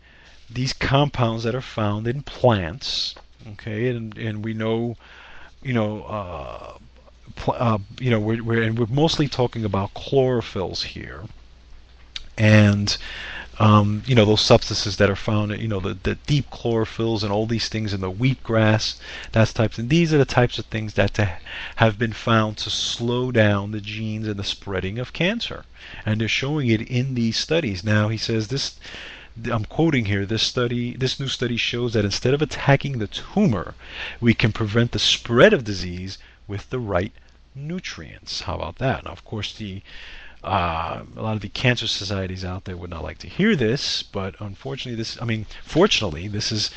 [0.53, 3.15] these compounds that are found in plants,
[3.53, 4.97] okay, and, and we know,
[5.63, 6.79] you know, uh,
[7.49, 11.23] uh, you know, we're, we're, and we're mostly talking about chlorophylls here,
[12.37, 12.97] and
[13.59, 17.31] um, you know those substances that are found, you know, the, the deep chlorophylls and
[17.31, 18.99] all these things in the wheatgrass,
[19.33, 21.17] that's types, and these are the types of things that
[21.77, 25.65] have been found to slow down the genes and the spreading of cancer,
[26.05, 27.85] and they're showing it in these studies.
[27.85, 28.77] Now he says this.
[29.45, 30.27] I'm quoting here.
[30.27, 33.75] This study, this new study shows that instead of attacking the tumor,
[34.21, 37.13] we can prevent the spread of disease with the right
[37.55, 38.43] nutrients.
[38.43, 39.05] How about that?
[39.05, 39.83] Now, of course, the
[40.43, 44.03] uh, a lot of the cancer societies out there would not like to hear this,
[44.03, 46.71] but unfortunately, this I mean, fortunately, this is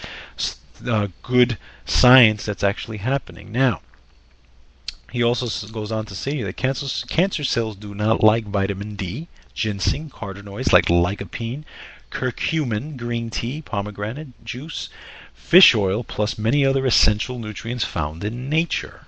[0.87, 3.81] uh, good science that's actually happening now.
[5.11, 9.27] He also goes on to say that cancer cancer cells do not like vitamin D,
[9.53, 11.63] ginseng, carotenoids like lycopene,
[12.13, 14.89] curcumin, green tea, pomegranate juice,
[15.33, 19.07] fish oil, plus many other essential nutrients found in nature.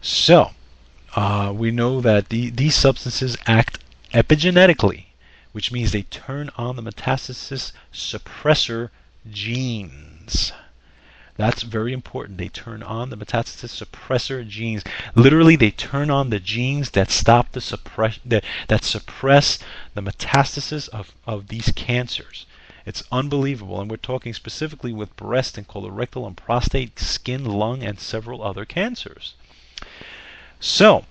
[0.00, 0.52] So,
[1.16, 3.80] uh, we know that the, these substances act
[4.14, 5.06] epigenetically,
[5.50, 8.90] which means they turn on the metastasis suppressor
[9.28, 10.52] genes.
[11.36, 12.38] That's very important.
[12.38, 14.82] They turn on the metastasis suppressor genes.
[15.14, 19.58] Literally, they turn on the genes that stop the suppress that, that suppress
[19.94, 22.46] the metastasis of, of these cancers.
[22.86, 27.98] It's unbelievable, and we're talking specifically with breast and colorectal and prostate, skin, lung, and
[27.98, 29.34] several other cancers.
[30.60, 31.04] So,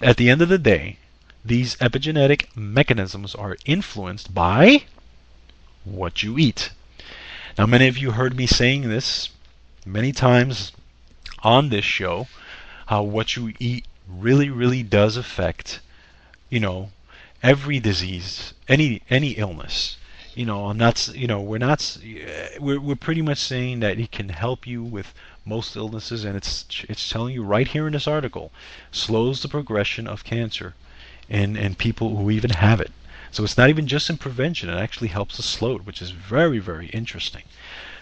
[0.00, 0.98] at the end of the day,
[1.44, 4.84] these epigenetic mechanisms are influenced by
[5.84, 6.70] what you eat.
[7.58, 9.30] Now, many of you heard me saying this
[9.84, 10.70] many times
[11.42, 12.28] on this show
[12.86, 15.80] how what you eat really, really does affect,
[16.48, 16.92] you know,
[17.42, 19.96] every disease, any any illness.
[20.36, 21.98] You know, I'm not, you know, we're not,
[22.60, 25.12] we're, we're pretty much saying that it can help you with
[25.44, 28.52] most illnesses, and it's it's telling you right here in this article,
[28.92, 30.74] slows the progression of cancer
[31.28, 32.92] in in people who even have it.
[33.30, 36.10] So it's not even just in prevention; it actually helps to slow it, which is
[36.10, 37.44] very very interesting.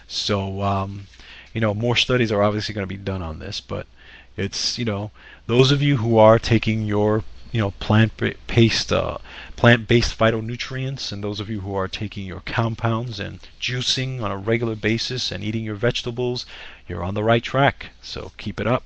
[0.07, 1.07] So um,
[1.53, 3.87] you know, more studies are obviously going to be done on this, but
[4.35, 5.11] it's you know,
[5.47, 9.17] those of you who are taking your you know plant-based uh,
[9.55, 14.37] plant-based phytonutrients, and those of you who are taking your compounds and juicing on a
[14.37, 16.45] regular basis and eating your vegetables,
[16.87, 17.87] you're on the right track.
[18.01, 18.83] So keep it up.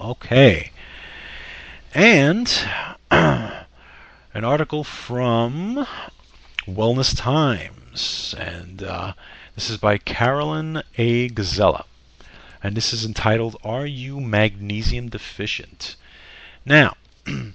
[0.00, 0.70] Okay,
[1.94, 2.48] and
[4.34, 5.86] an article from
[6.66, 9.12] Wellness Times, and uh,
[9.54, 11.28] this is by Karolyn A.
[11.28, 11.84] Gazella,
[12.60, 15.94] and this is entitled "Are You Magnesium Deficient?"
[16.66, 16.96] Now.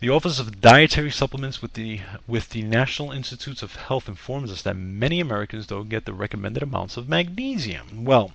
[0.00, 4.62] The Office of Dietary Supplements with the with the National Institutes of Health informs us
[4.62, 8.06] that many Americans don't get the recommended amounts of magnesium.
[8.06, 8.32] Well,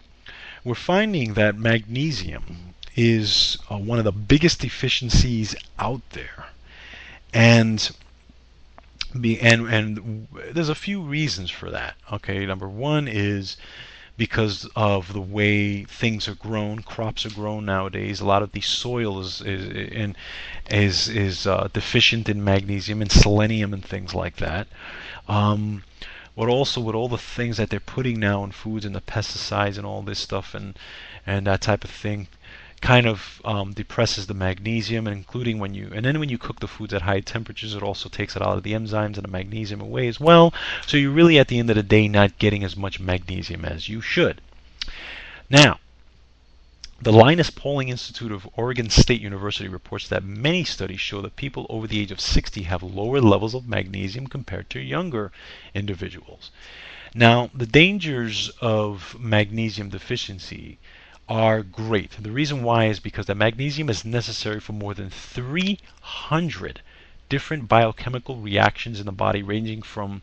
[0.63, 6.49] we're finding that magnesium is uh, one of the biggest deficiencies out there,
[7.35, 7.91] and
[9.19, 11.95] be and and there's a few reasons for that.
[12.11, 13.57] Okay, number one is
[14.17, 18.21] because of the way things are grown, crops are grown nowadays.
[18.21, 20.15] A lot of the soil is is
[20.69, 24.67] is is uh, deficient in magnesium and selenium and things like that.
[25.27, 25.83] Um,
[26.37, 29.77] but also with all the things that they're putting now in foods and the pesticides
[29.77, 30.79] and all this stuff and
[31.27, 32.27] and that type of thing,
[32.85, 36.67] kind of um, depresses the magnesium, including when you and then when you cook the
[36.67, 39.81] foods at high temperatures, it also takes a lot of the enzymes and the magnesium
[39.81, 40.53] away as well.
[40.85, 43.89] So you're really at the end of the day not getting as much magnesium as
[43.89, 44.39] you should.
[45.49, 45.79] Now,
[47.01, 51.65] the Linus Pauling Institute of Oregon State University reports that many studies show that people
[51.69, 55.31] over the age of 60 have lower levels of magnesium compared to younger
[55.73, 56.51] individuals.
[57.15, 60.77] Now, the dangers of magnesium deficiency
[61.27, 62.11] are great.
[62.21, 66.81] The reason why is because the magnesium is necessary for more than 300
[67.29, 70.21] different biochemical reactions in the body, ranging from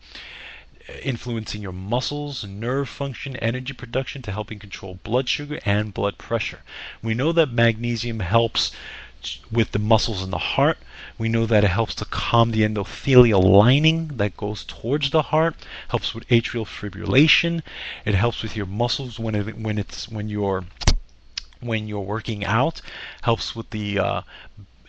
[0.89, 6.19] uh, influencing your muscles, nerve function, energy production to helping control blood sugar and blood
[6.19, 6.61] pressure.
[7.03, 8.71] We know that magnesium helps
[9.51, 10.79] with the muscles in the heart.
[11.19, 15.55] We know that it helps to calm the endothelial lining that goes towards the heart,
[15.89, 17.63] helps with atrial fibrillation.
[18.05, 20.65] It helps with your muscles when it when it's when you're
[21.63, 22.81] when you're working out,
[23.23, 24.23] helps with the uh,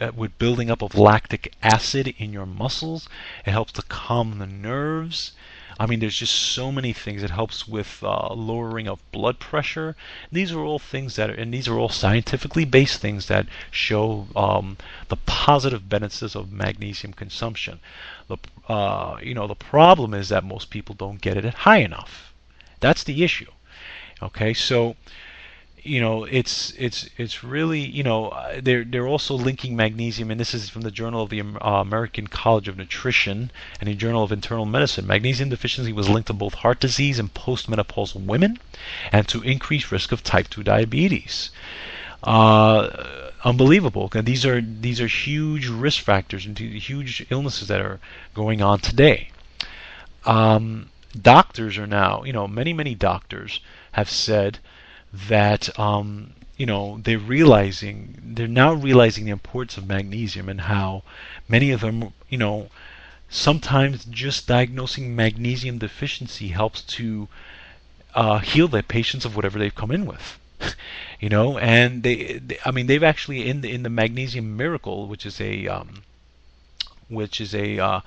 [0.02, 3.08] uh, with building up of lactic acid in your muscles.
[3.46, 5.32] It helps to calm the nerves.
[5.80, 7.24] I mean, there's just so many things.
[7.24, 9.96] It helps with uh, lowering of blood pressure.
[10.32, 14.28] These are all things that, are, and these are all scientifically based things that show
[14.36, 14.78] um,
[15.10, 17.80] the positive benefits of magnesium consumption.
[18.28, 22.34] The, uh, you know, the problem is that most people don't get it high enough.
[22.80, 23.52] That's the issue.
[24.22, 24.96] Okay, so
[25.84, 30.40] you know, it's it's it's really you know uh, they're they're also linking magnesium, and
[30.40, 34.24] this is from the Journal of the uh, American College of Nutrition and the Journal
[34.24, 35.06] of Internal Medicine.
[35.06, 38.60] Magnesium deficiency was linked to both heart disease in postmenopausal women,
[39.12, 41.52] and to increased risk of type 2 diabetes.
[42.24, 44.10] Uh, unbelievable.
[44.14, 48.00] And these are these are huge risk factors and huge illnesses that are
[48.34, 49.32] going on today.
[50.26, 50.90] Um,
[51.22, 53.60] doctors are now, you know, many many doctors
[53.92, 54.60] have said
[55.14, 61.04] that um, you know they're realizing they're now realizing the importance of magnesium and how
[61.48, 62.70] many of them you know
[63.30, 67.28] sometimes just diagnosing magnesium deficiency helps to
[68.16, 70.40] uh, heal their patients of whatever they've come in with.
[71.20, 75.08] You know and they, they, i mean they've actually in the in the magnesium miracle
[75.08, 76.04] which is a um,
[77.08, 78.02] which is a uh,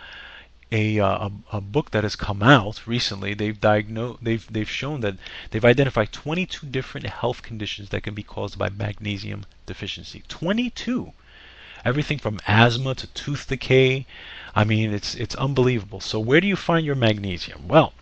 [0.73, 3.35] a, uh, a, a book that has come out recently.
[3.35, 5.17] They've diagnosed, they've they've shown that
[5.51, 10.23] they've identified 22 different health conditions that can be caused by magnesium deficiency.
[10.29, 11.13] 22,
[11.85, 14.07] everything from asthma to tooth decay.
[14.55, 16.01] I mean, it's it's unbelievable.
[16.01, 17.69] So where do you find your magnesium?
[17.69, 17.93] Well,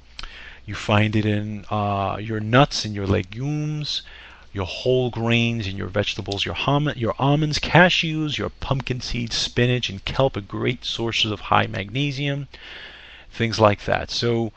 [0.64, 4.02] you find it in uh, your nuts and your legumes
[4.54, 6.56] your whole grains and your vegetables, your,
[6.94, 12.46] your almonds, cashews, your pumpkin seeds, spinach, and kelp are great sources of high magnesium,
[13.32, 14.12] things like that.
[14.12, 14.52] So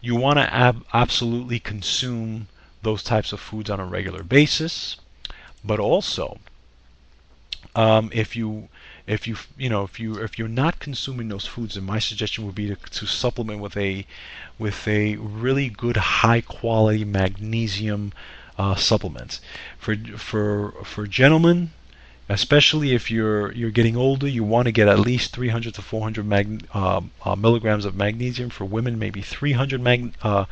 [0.00, 2.48] you want to ab- absolutely consume
[2.82, 4.96] those types of foods on a regular basis,
[5.64, 6.38] but also
[7.76, 8.68] um, if you
[9.06, 12.46] if you you know if you if you're not consuming those foods, then my suggestion
[12.46, 14.04] would be to, to supplement with a
[14.58, 18.12] with a really good high quality magnesium
[18.60, 19.40] uh, supplements.
[19.78, 21.70] For for for gentlemen,
[22.28, 26.26] especially if you're you're getting older, you want to get at least 300 to 400
[26.26, 28.50] mag, uh, uh, milligrams of magnesium.
[28.50, 30.44] For women, maybe 300 mag, uh,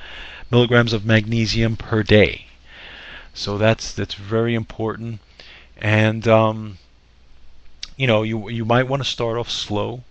[0.51, 2.47] milligrams of magnesium per day.
[3.35, 5.21] So that's that's very important.
[5.77, 6.79] And um,
[7.99, 10.03] you know, you you might want to start off slow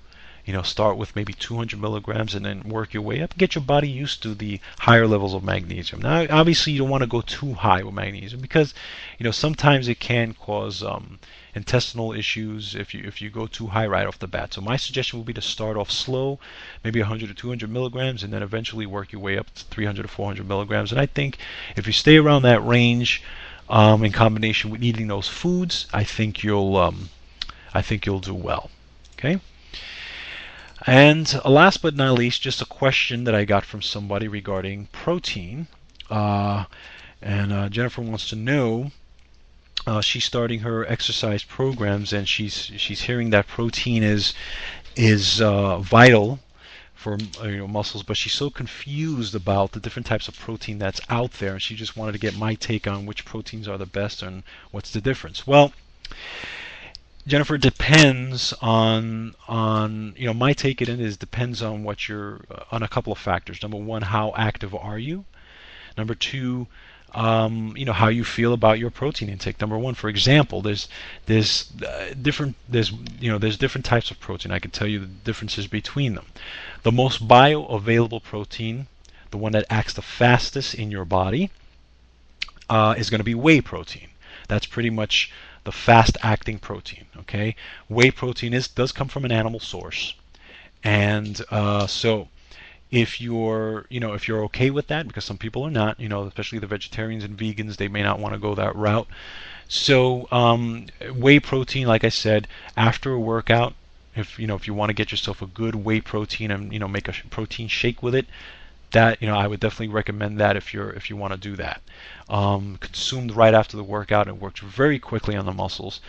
[0.47, 3.37] you know, start with maybe 200 milligrams and then work your way up.
[3.37, 6.01] Get your body used to the higher levels of magnesium.
[6.01, 8.73] Now, obviously, you don't want to go too high with magnesium because,
[9.19, 11.19] you know, sometimes it can cause um,
[11.53, 14.53] intestinal issues if you if you go too high right off the bat.
[14.53, 16.39] So my suggestion would be to start off slow,
[16.81, 20.07] maybe 100 to 200 milligrams, and then eventually work your way up to 300 to
[20.07, 20.93] 400 milligrams.
[20.93, 21.37] And I think
[21.75, 23.21] if you stay around that range,
[23.69, 27.09] um, in combination with eating those foods, I think you'll um,
[27.73, 28.69] I think you'll do well.
[29.19, 29.41] Okay.
[30.85, 35.67] And last but not least, just a question that I got from somebody regarding protein.
[36.09, 36.65] Uh,
[37.21, 38.91] and uh, Jennifer wants to know.
[39.85, 44.33] Uh, she's starting her exercise programs, and she's she's hearing that protein is
[44.95, 46.39] is uh, vital
[46.93, 50.99] for you know, muscles, but she's so confused about the different types of protein that's
[51.09, 53.85] out there, and she just wanted to get my take on which proteins are the
[53.85, 55.47] best and what's the difference.
[55.47, 55.73] Well,
[57.27, 62.39] Jennifer depends on on you know my take it in is depends on what you're
[62.49, 63.61] uh, on a couple of factors.
[63.61, 65.25] Number one, how active are you?
[65.97, 66.67] Number two,
[67.13, 69.59] um, you know how you feel about your protein intake.
[69.59, 70.87] Number one, for example, there's
[71.25, 74.53] there's uh, different there's you know there's different types of protein.
[74.53, 76.27] I can tell you the differences between them.
[76.83, 78.87] The most bioavailable protein,
[79.31, 81.51] the one that acts the fastest in your body,
[82.69, 84.07] uh, is going to be whey protein.
[84.47, 85.29] That's pretty much
[85.67, 87.05] the fast acting protein.
[87.19, 87.53] Okay,
[87.89, 90.13] whey protein is does come from an animal source,
[90.81, 92.29] and uh, so
[92.89, 96.07] if you're you know if you're okay with that because some people are not you
[96.07, 99.07] know especially the vegetarians and vegans they may not want to go that route
[99.67, 102.47] so um, whey protein like i said
[102.77, 103.73] after a workout
[104.15, 106.79] if you know if you want to get yourself a good whey protein and you
[106.79, 108.25] know make a protein shake with it
[108.91, 111.55] that you know I would definitely recommend that if you're if you want to do
[111.55, 111.81] that.
[112.29, 115.99] Um, consumed right after the workout, it works very quickly on the muscles.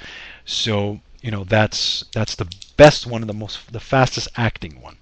[0.45, 4.97] So you know that's that's the best one and the most the fastest acting one.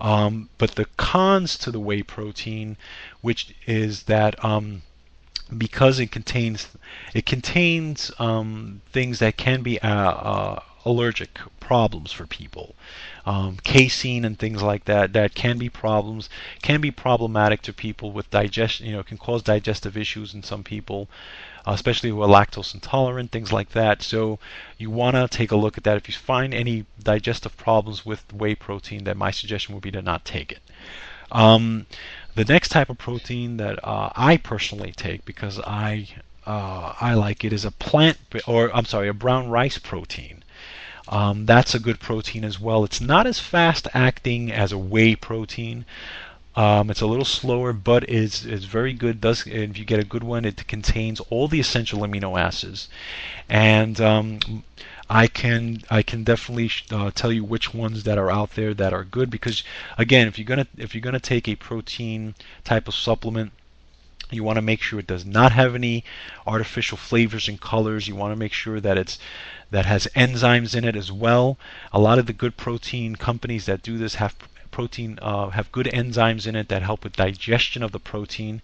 [0.00, 2.76] Um, but the cons to the whey protein,
[3.22, 4.82] which is that um,
[5.56, 6.68] because it contains
[7.14, 12.74] it contains um, things that can be uh, uh, allergic problems for people.
[13.26, 16.30] Um, casein and things like that that can be problems,
[16.62, 18.86] can be problematic to people with digestion.
[18.86, 21.08] You know, can cause digestive issues in some people,
[21.66, 24.00] especially who are lactose intolerant, things like that.
[24.02, 24.38] So
[24.78, 25.96] you want to take a look at that.
[25.96, 30.02] If you find any digestive problems with whey protein, then my suggestion would be to
[30.02, 30.62] not take it.
[31.32, 31.86] Um,
[32.36, 36.08] the next type of protein that uh, I personally take because I
[36.46, 40.35] uh, I like it is a plant or I'm sorry a brown rice protein.
[41.08, 42.84] Um, that's a good protein as well.
[42.84, 45.84] It's not as fast acting as a whey protein.
[46.56, 49.20] Um, it's a little slower, but is is very good.
[49.20, 52.88] Does if you get a good one, it contains all the essential amino acids,
[53.48, 54.64] and um,
[55.08, 58.92] I can I can definitely uh, tell you which ones that are out there that
[58.92, 59.62] are good because
[59.98, 62.34] again, if you're gonna if you're gonna take a protein
[62.64, 63.52] type of supplement
[64.30, 66.04] you want to make sure it does not have any
[66.46, 68.08] artificial flavors and colors.
[68.08, 69.18] You want to make sure that it's
[69.70, 71.58] that has enzymes in it as well.
[71.92, 74.36] A lot of the good protein companies that do this have
[74.76, 78.60] protein uh, have good enzymes in it that help with digestion of the protein.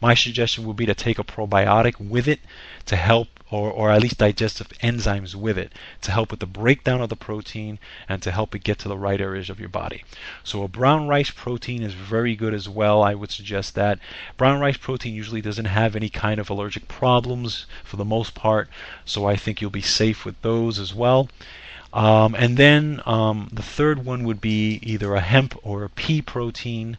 [0.00, 2.38] My suggestion would be to take a probiotic with it
[2.84, 7.00] to help, or, or at least digestive enzymes with it, to help with the breakdown
[7.00, 10.04] of the protein and to help it get to the right areas of your body.
[10.44, 13.02] So a brown rice protein is very good as well.
[13.02, 13.98] I would suggest that.
[14.36, 18.68] Brown rice protein usually doesn't have any kind of allergic problems for the most part,
[19.04, 21.28] so I think you'll be safe with those as well.
[21.92, 26.20] Um, and then um, the third one would be either a hemp or a pea
[26.22, 26.98] protein.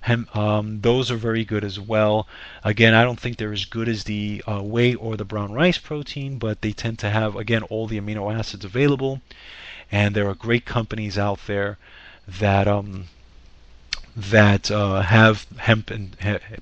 [0.00, 2.26] Hemp, um, those are very good as well.
[2.64, 5.78] Again, I don't think they're as good as the uh, whey or the brown rice
[5.78, 9.20] protein, but they tend to have, again, all the amino acids available.
[9.92, 11.78] And there are great companies out there
[12.26, 13.04] that um,
[14.14, 16.16] that uh, have hemp and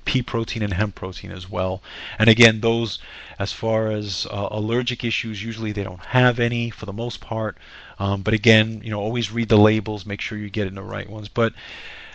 [0.05, 1.81] pea protein and hemp protein as well.
[2.17, 2.99] And again, those,
[3.37, 7.57] as far as uh, allergic issues, usually they don't have any for the most part.
[7.99, 10.81] Um, but again, you know, always read the labels, make sure you get in the
[10.81, 11.27] right ones.
[11.27, 11.53] But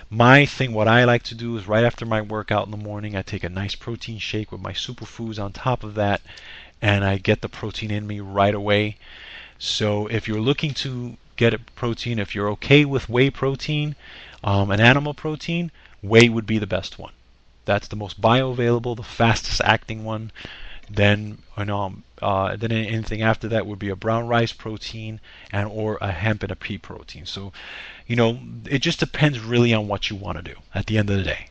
[0.09, 3.15] my thing, what I like to do is right after my workout in the morning,
[3.15, 6.23] I take a nice protein shake with my superfoods on top of that,
[6.81, 8.97] and I get the protein in me right away.
[9.59, 13.97] So if you're looking to get a protein, if you're okay with whey protein,
[14.47, 15.73] um, an animal protein,
[16.03, 17.13] whey would be the best one.
[17.65, 20.31] That's the most bioavailable, the fastest acting one.
[20.89, 25.19] Then, you know, uh, then anything after that would be a brown rice protein
[25.51, 27.27] and or a hemp and a pea protein.
[27.27, 27.53] So,
[28.07, 28.39] you know,
[28.71, 31.25] it just depends really on what you want to do at the end of the
[31.25, 31.49] day.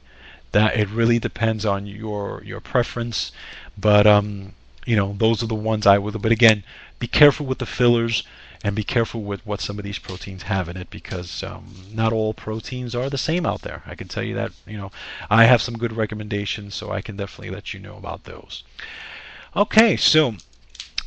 [0.54, 3.34] That it really depends on your your preference,
[3.78, 4.54] but um,
[4.86, 6.22] you know, those are the ones I would.
[6.22, 6.64] But again,
[6.98, 8.24] be careful with the fillers
[8.64, 12.14] and be careful with what some of these proteins have in it because um, not
[12.14, 13.84] all proteins are the same out there.
[13.86, 14.52] I can tell you that.
[14.66, 14.92] You know,
[15.30, 18.64] I have some good recommendations, so I can definitely let you know about those.
[19.56, 20.36] Okay, so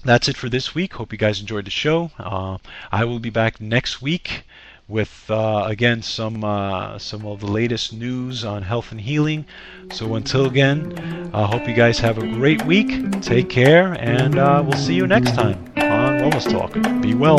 [0.04, 0.94] that's it for this week.
[0.94, 2.10] Hope you guys enjoyed the show.
[2.18, 2.58] Uh,
[2.92, 4.44] I will be back next week
[4.88, 9.44] with uh, again some uh, some of the latest news on health and healing.
[9.92, 13.20] So until again, I hope you guys have a great week.
[13.20, 16.72] Take care, and uh, we'll see you next time on Wellness Talk.
[17.02, 17.38] Be well.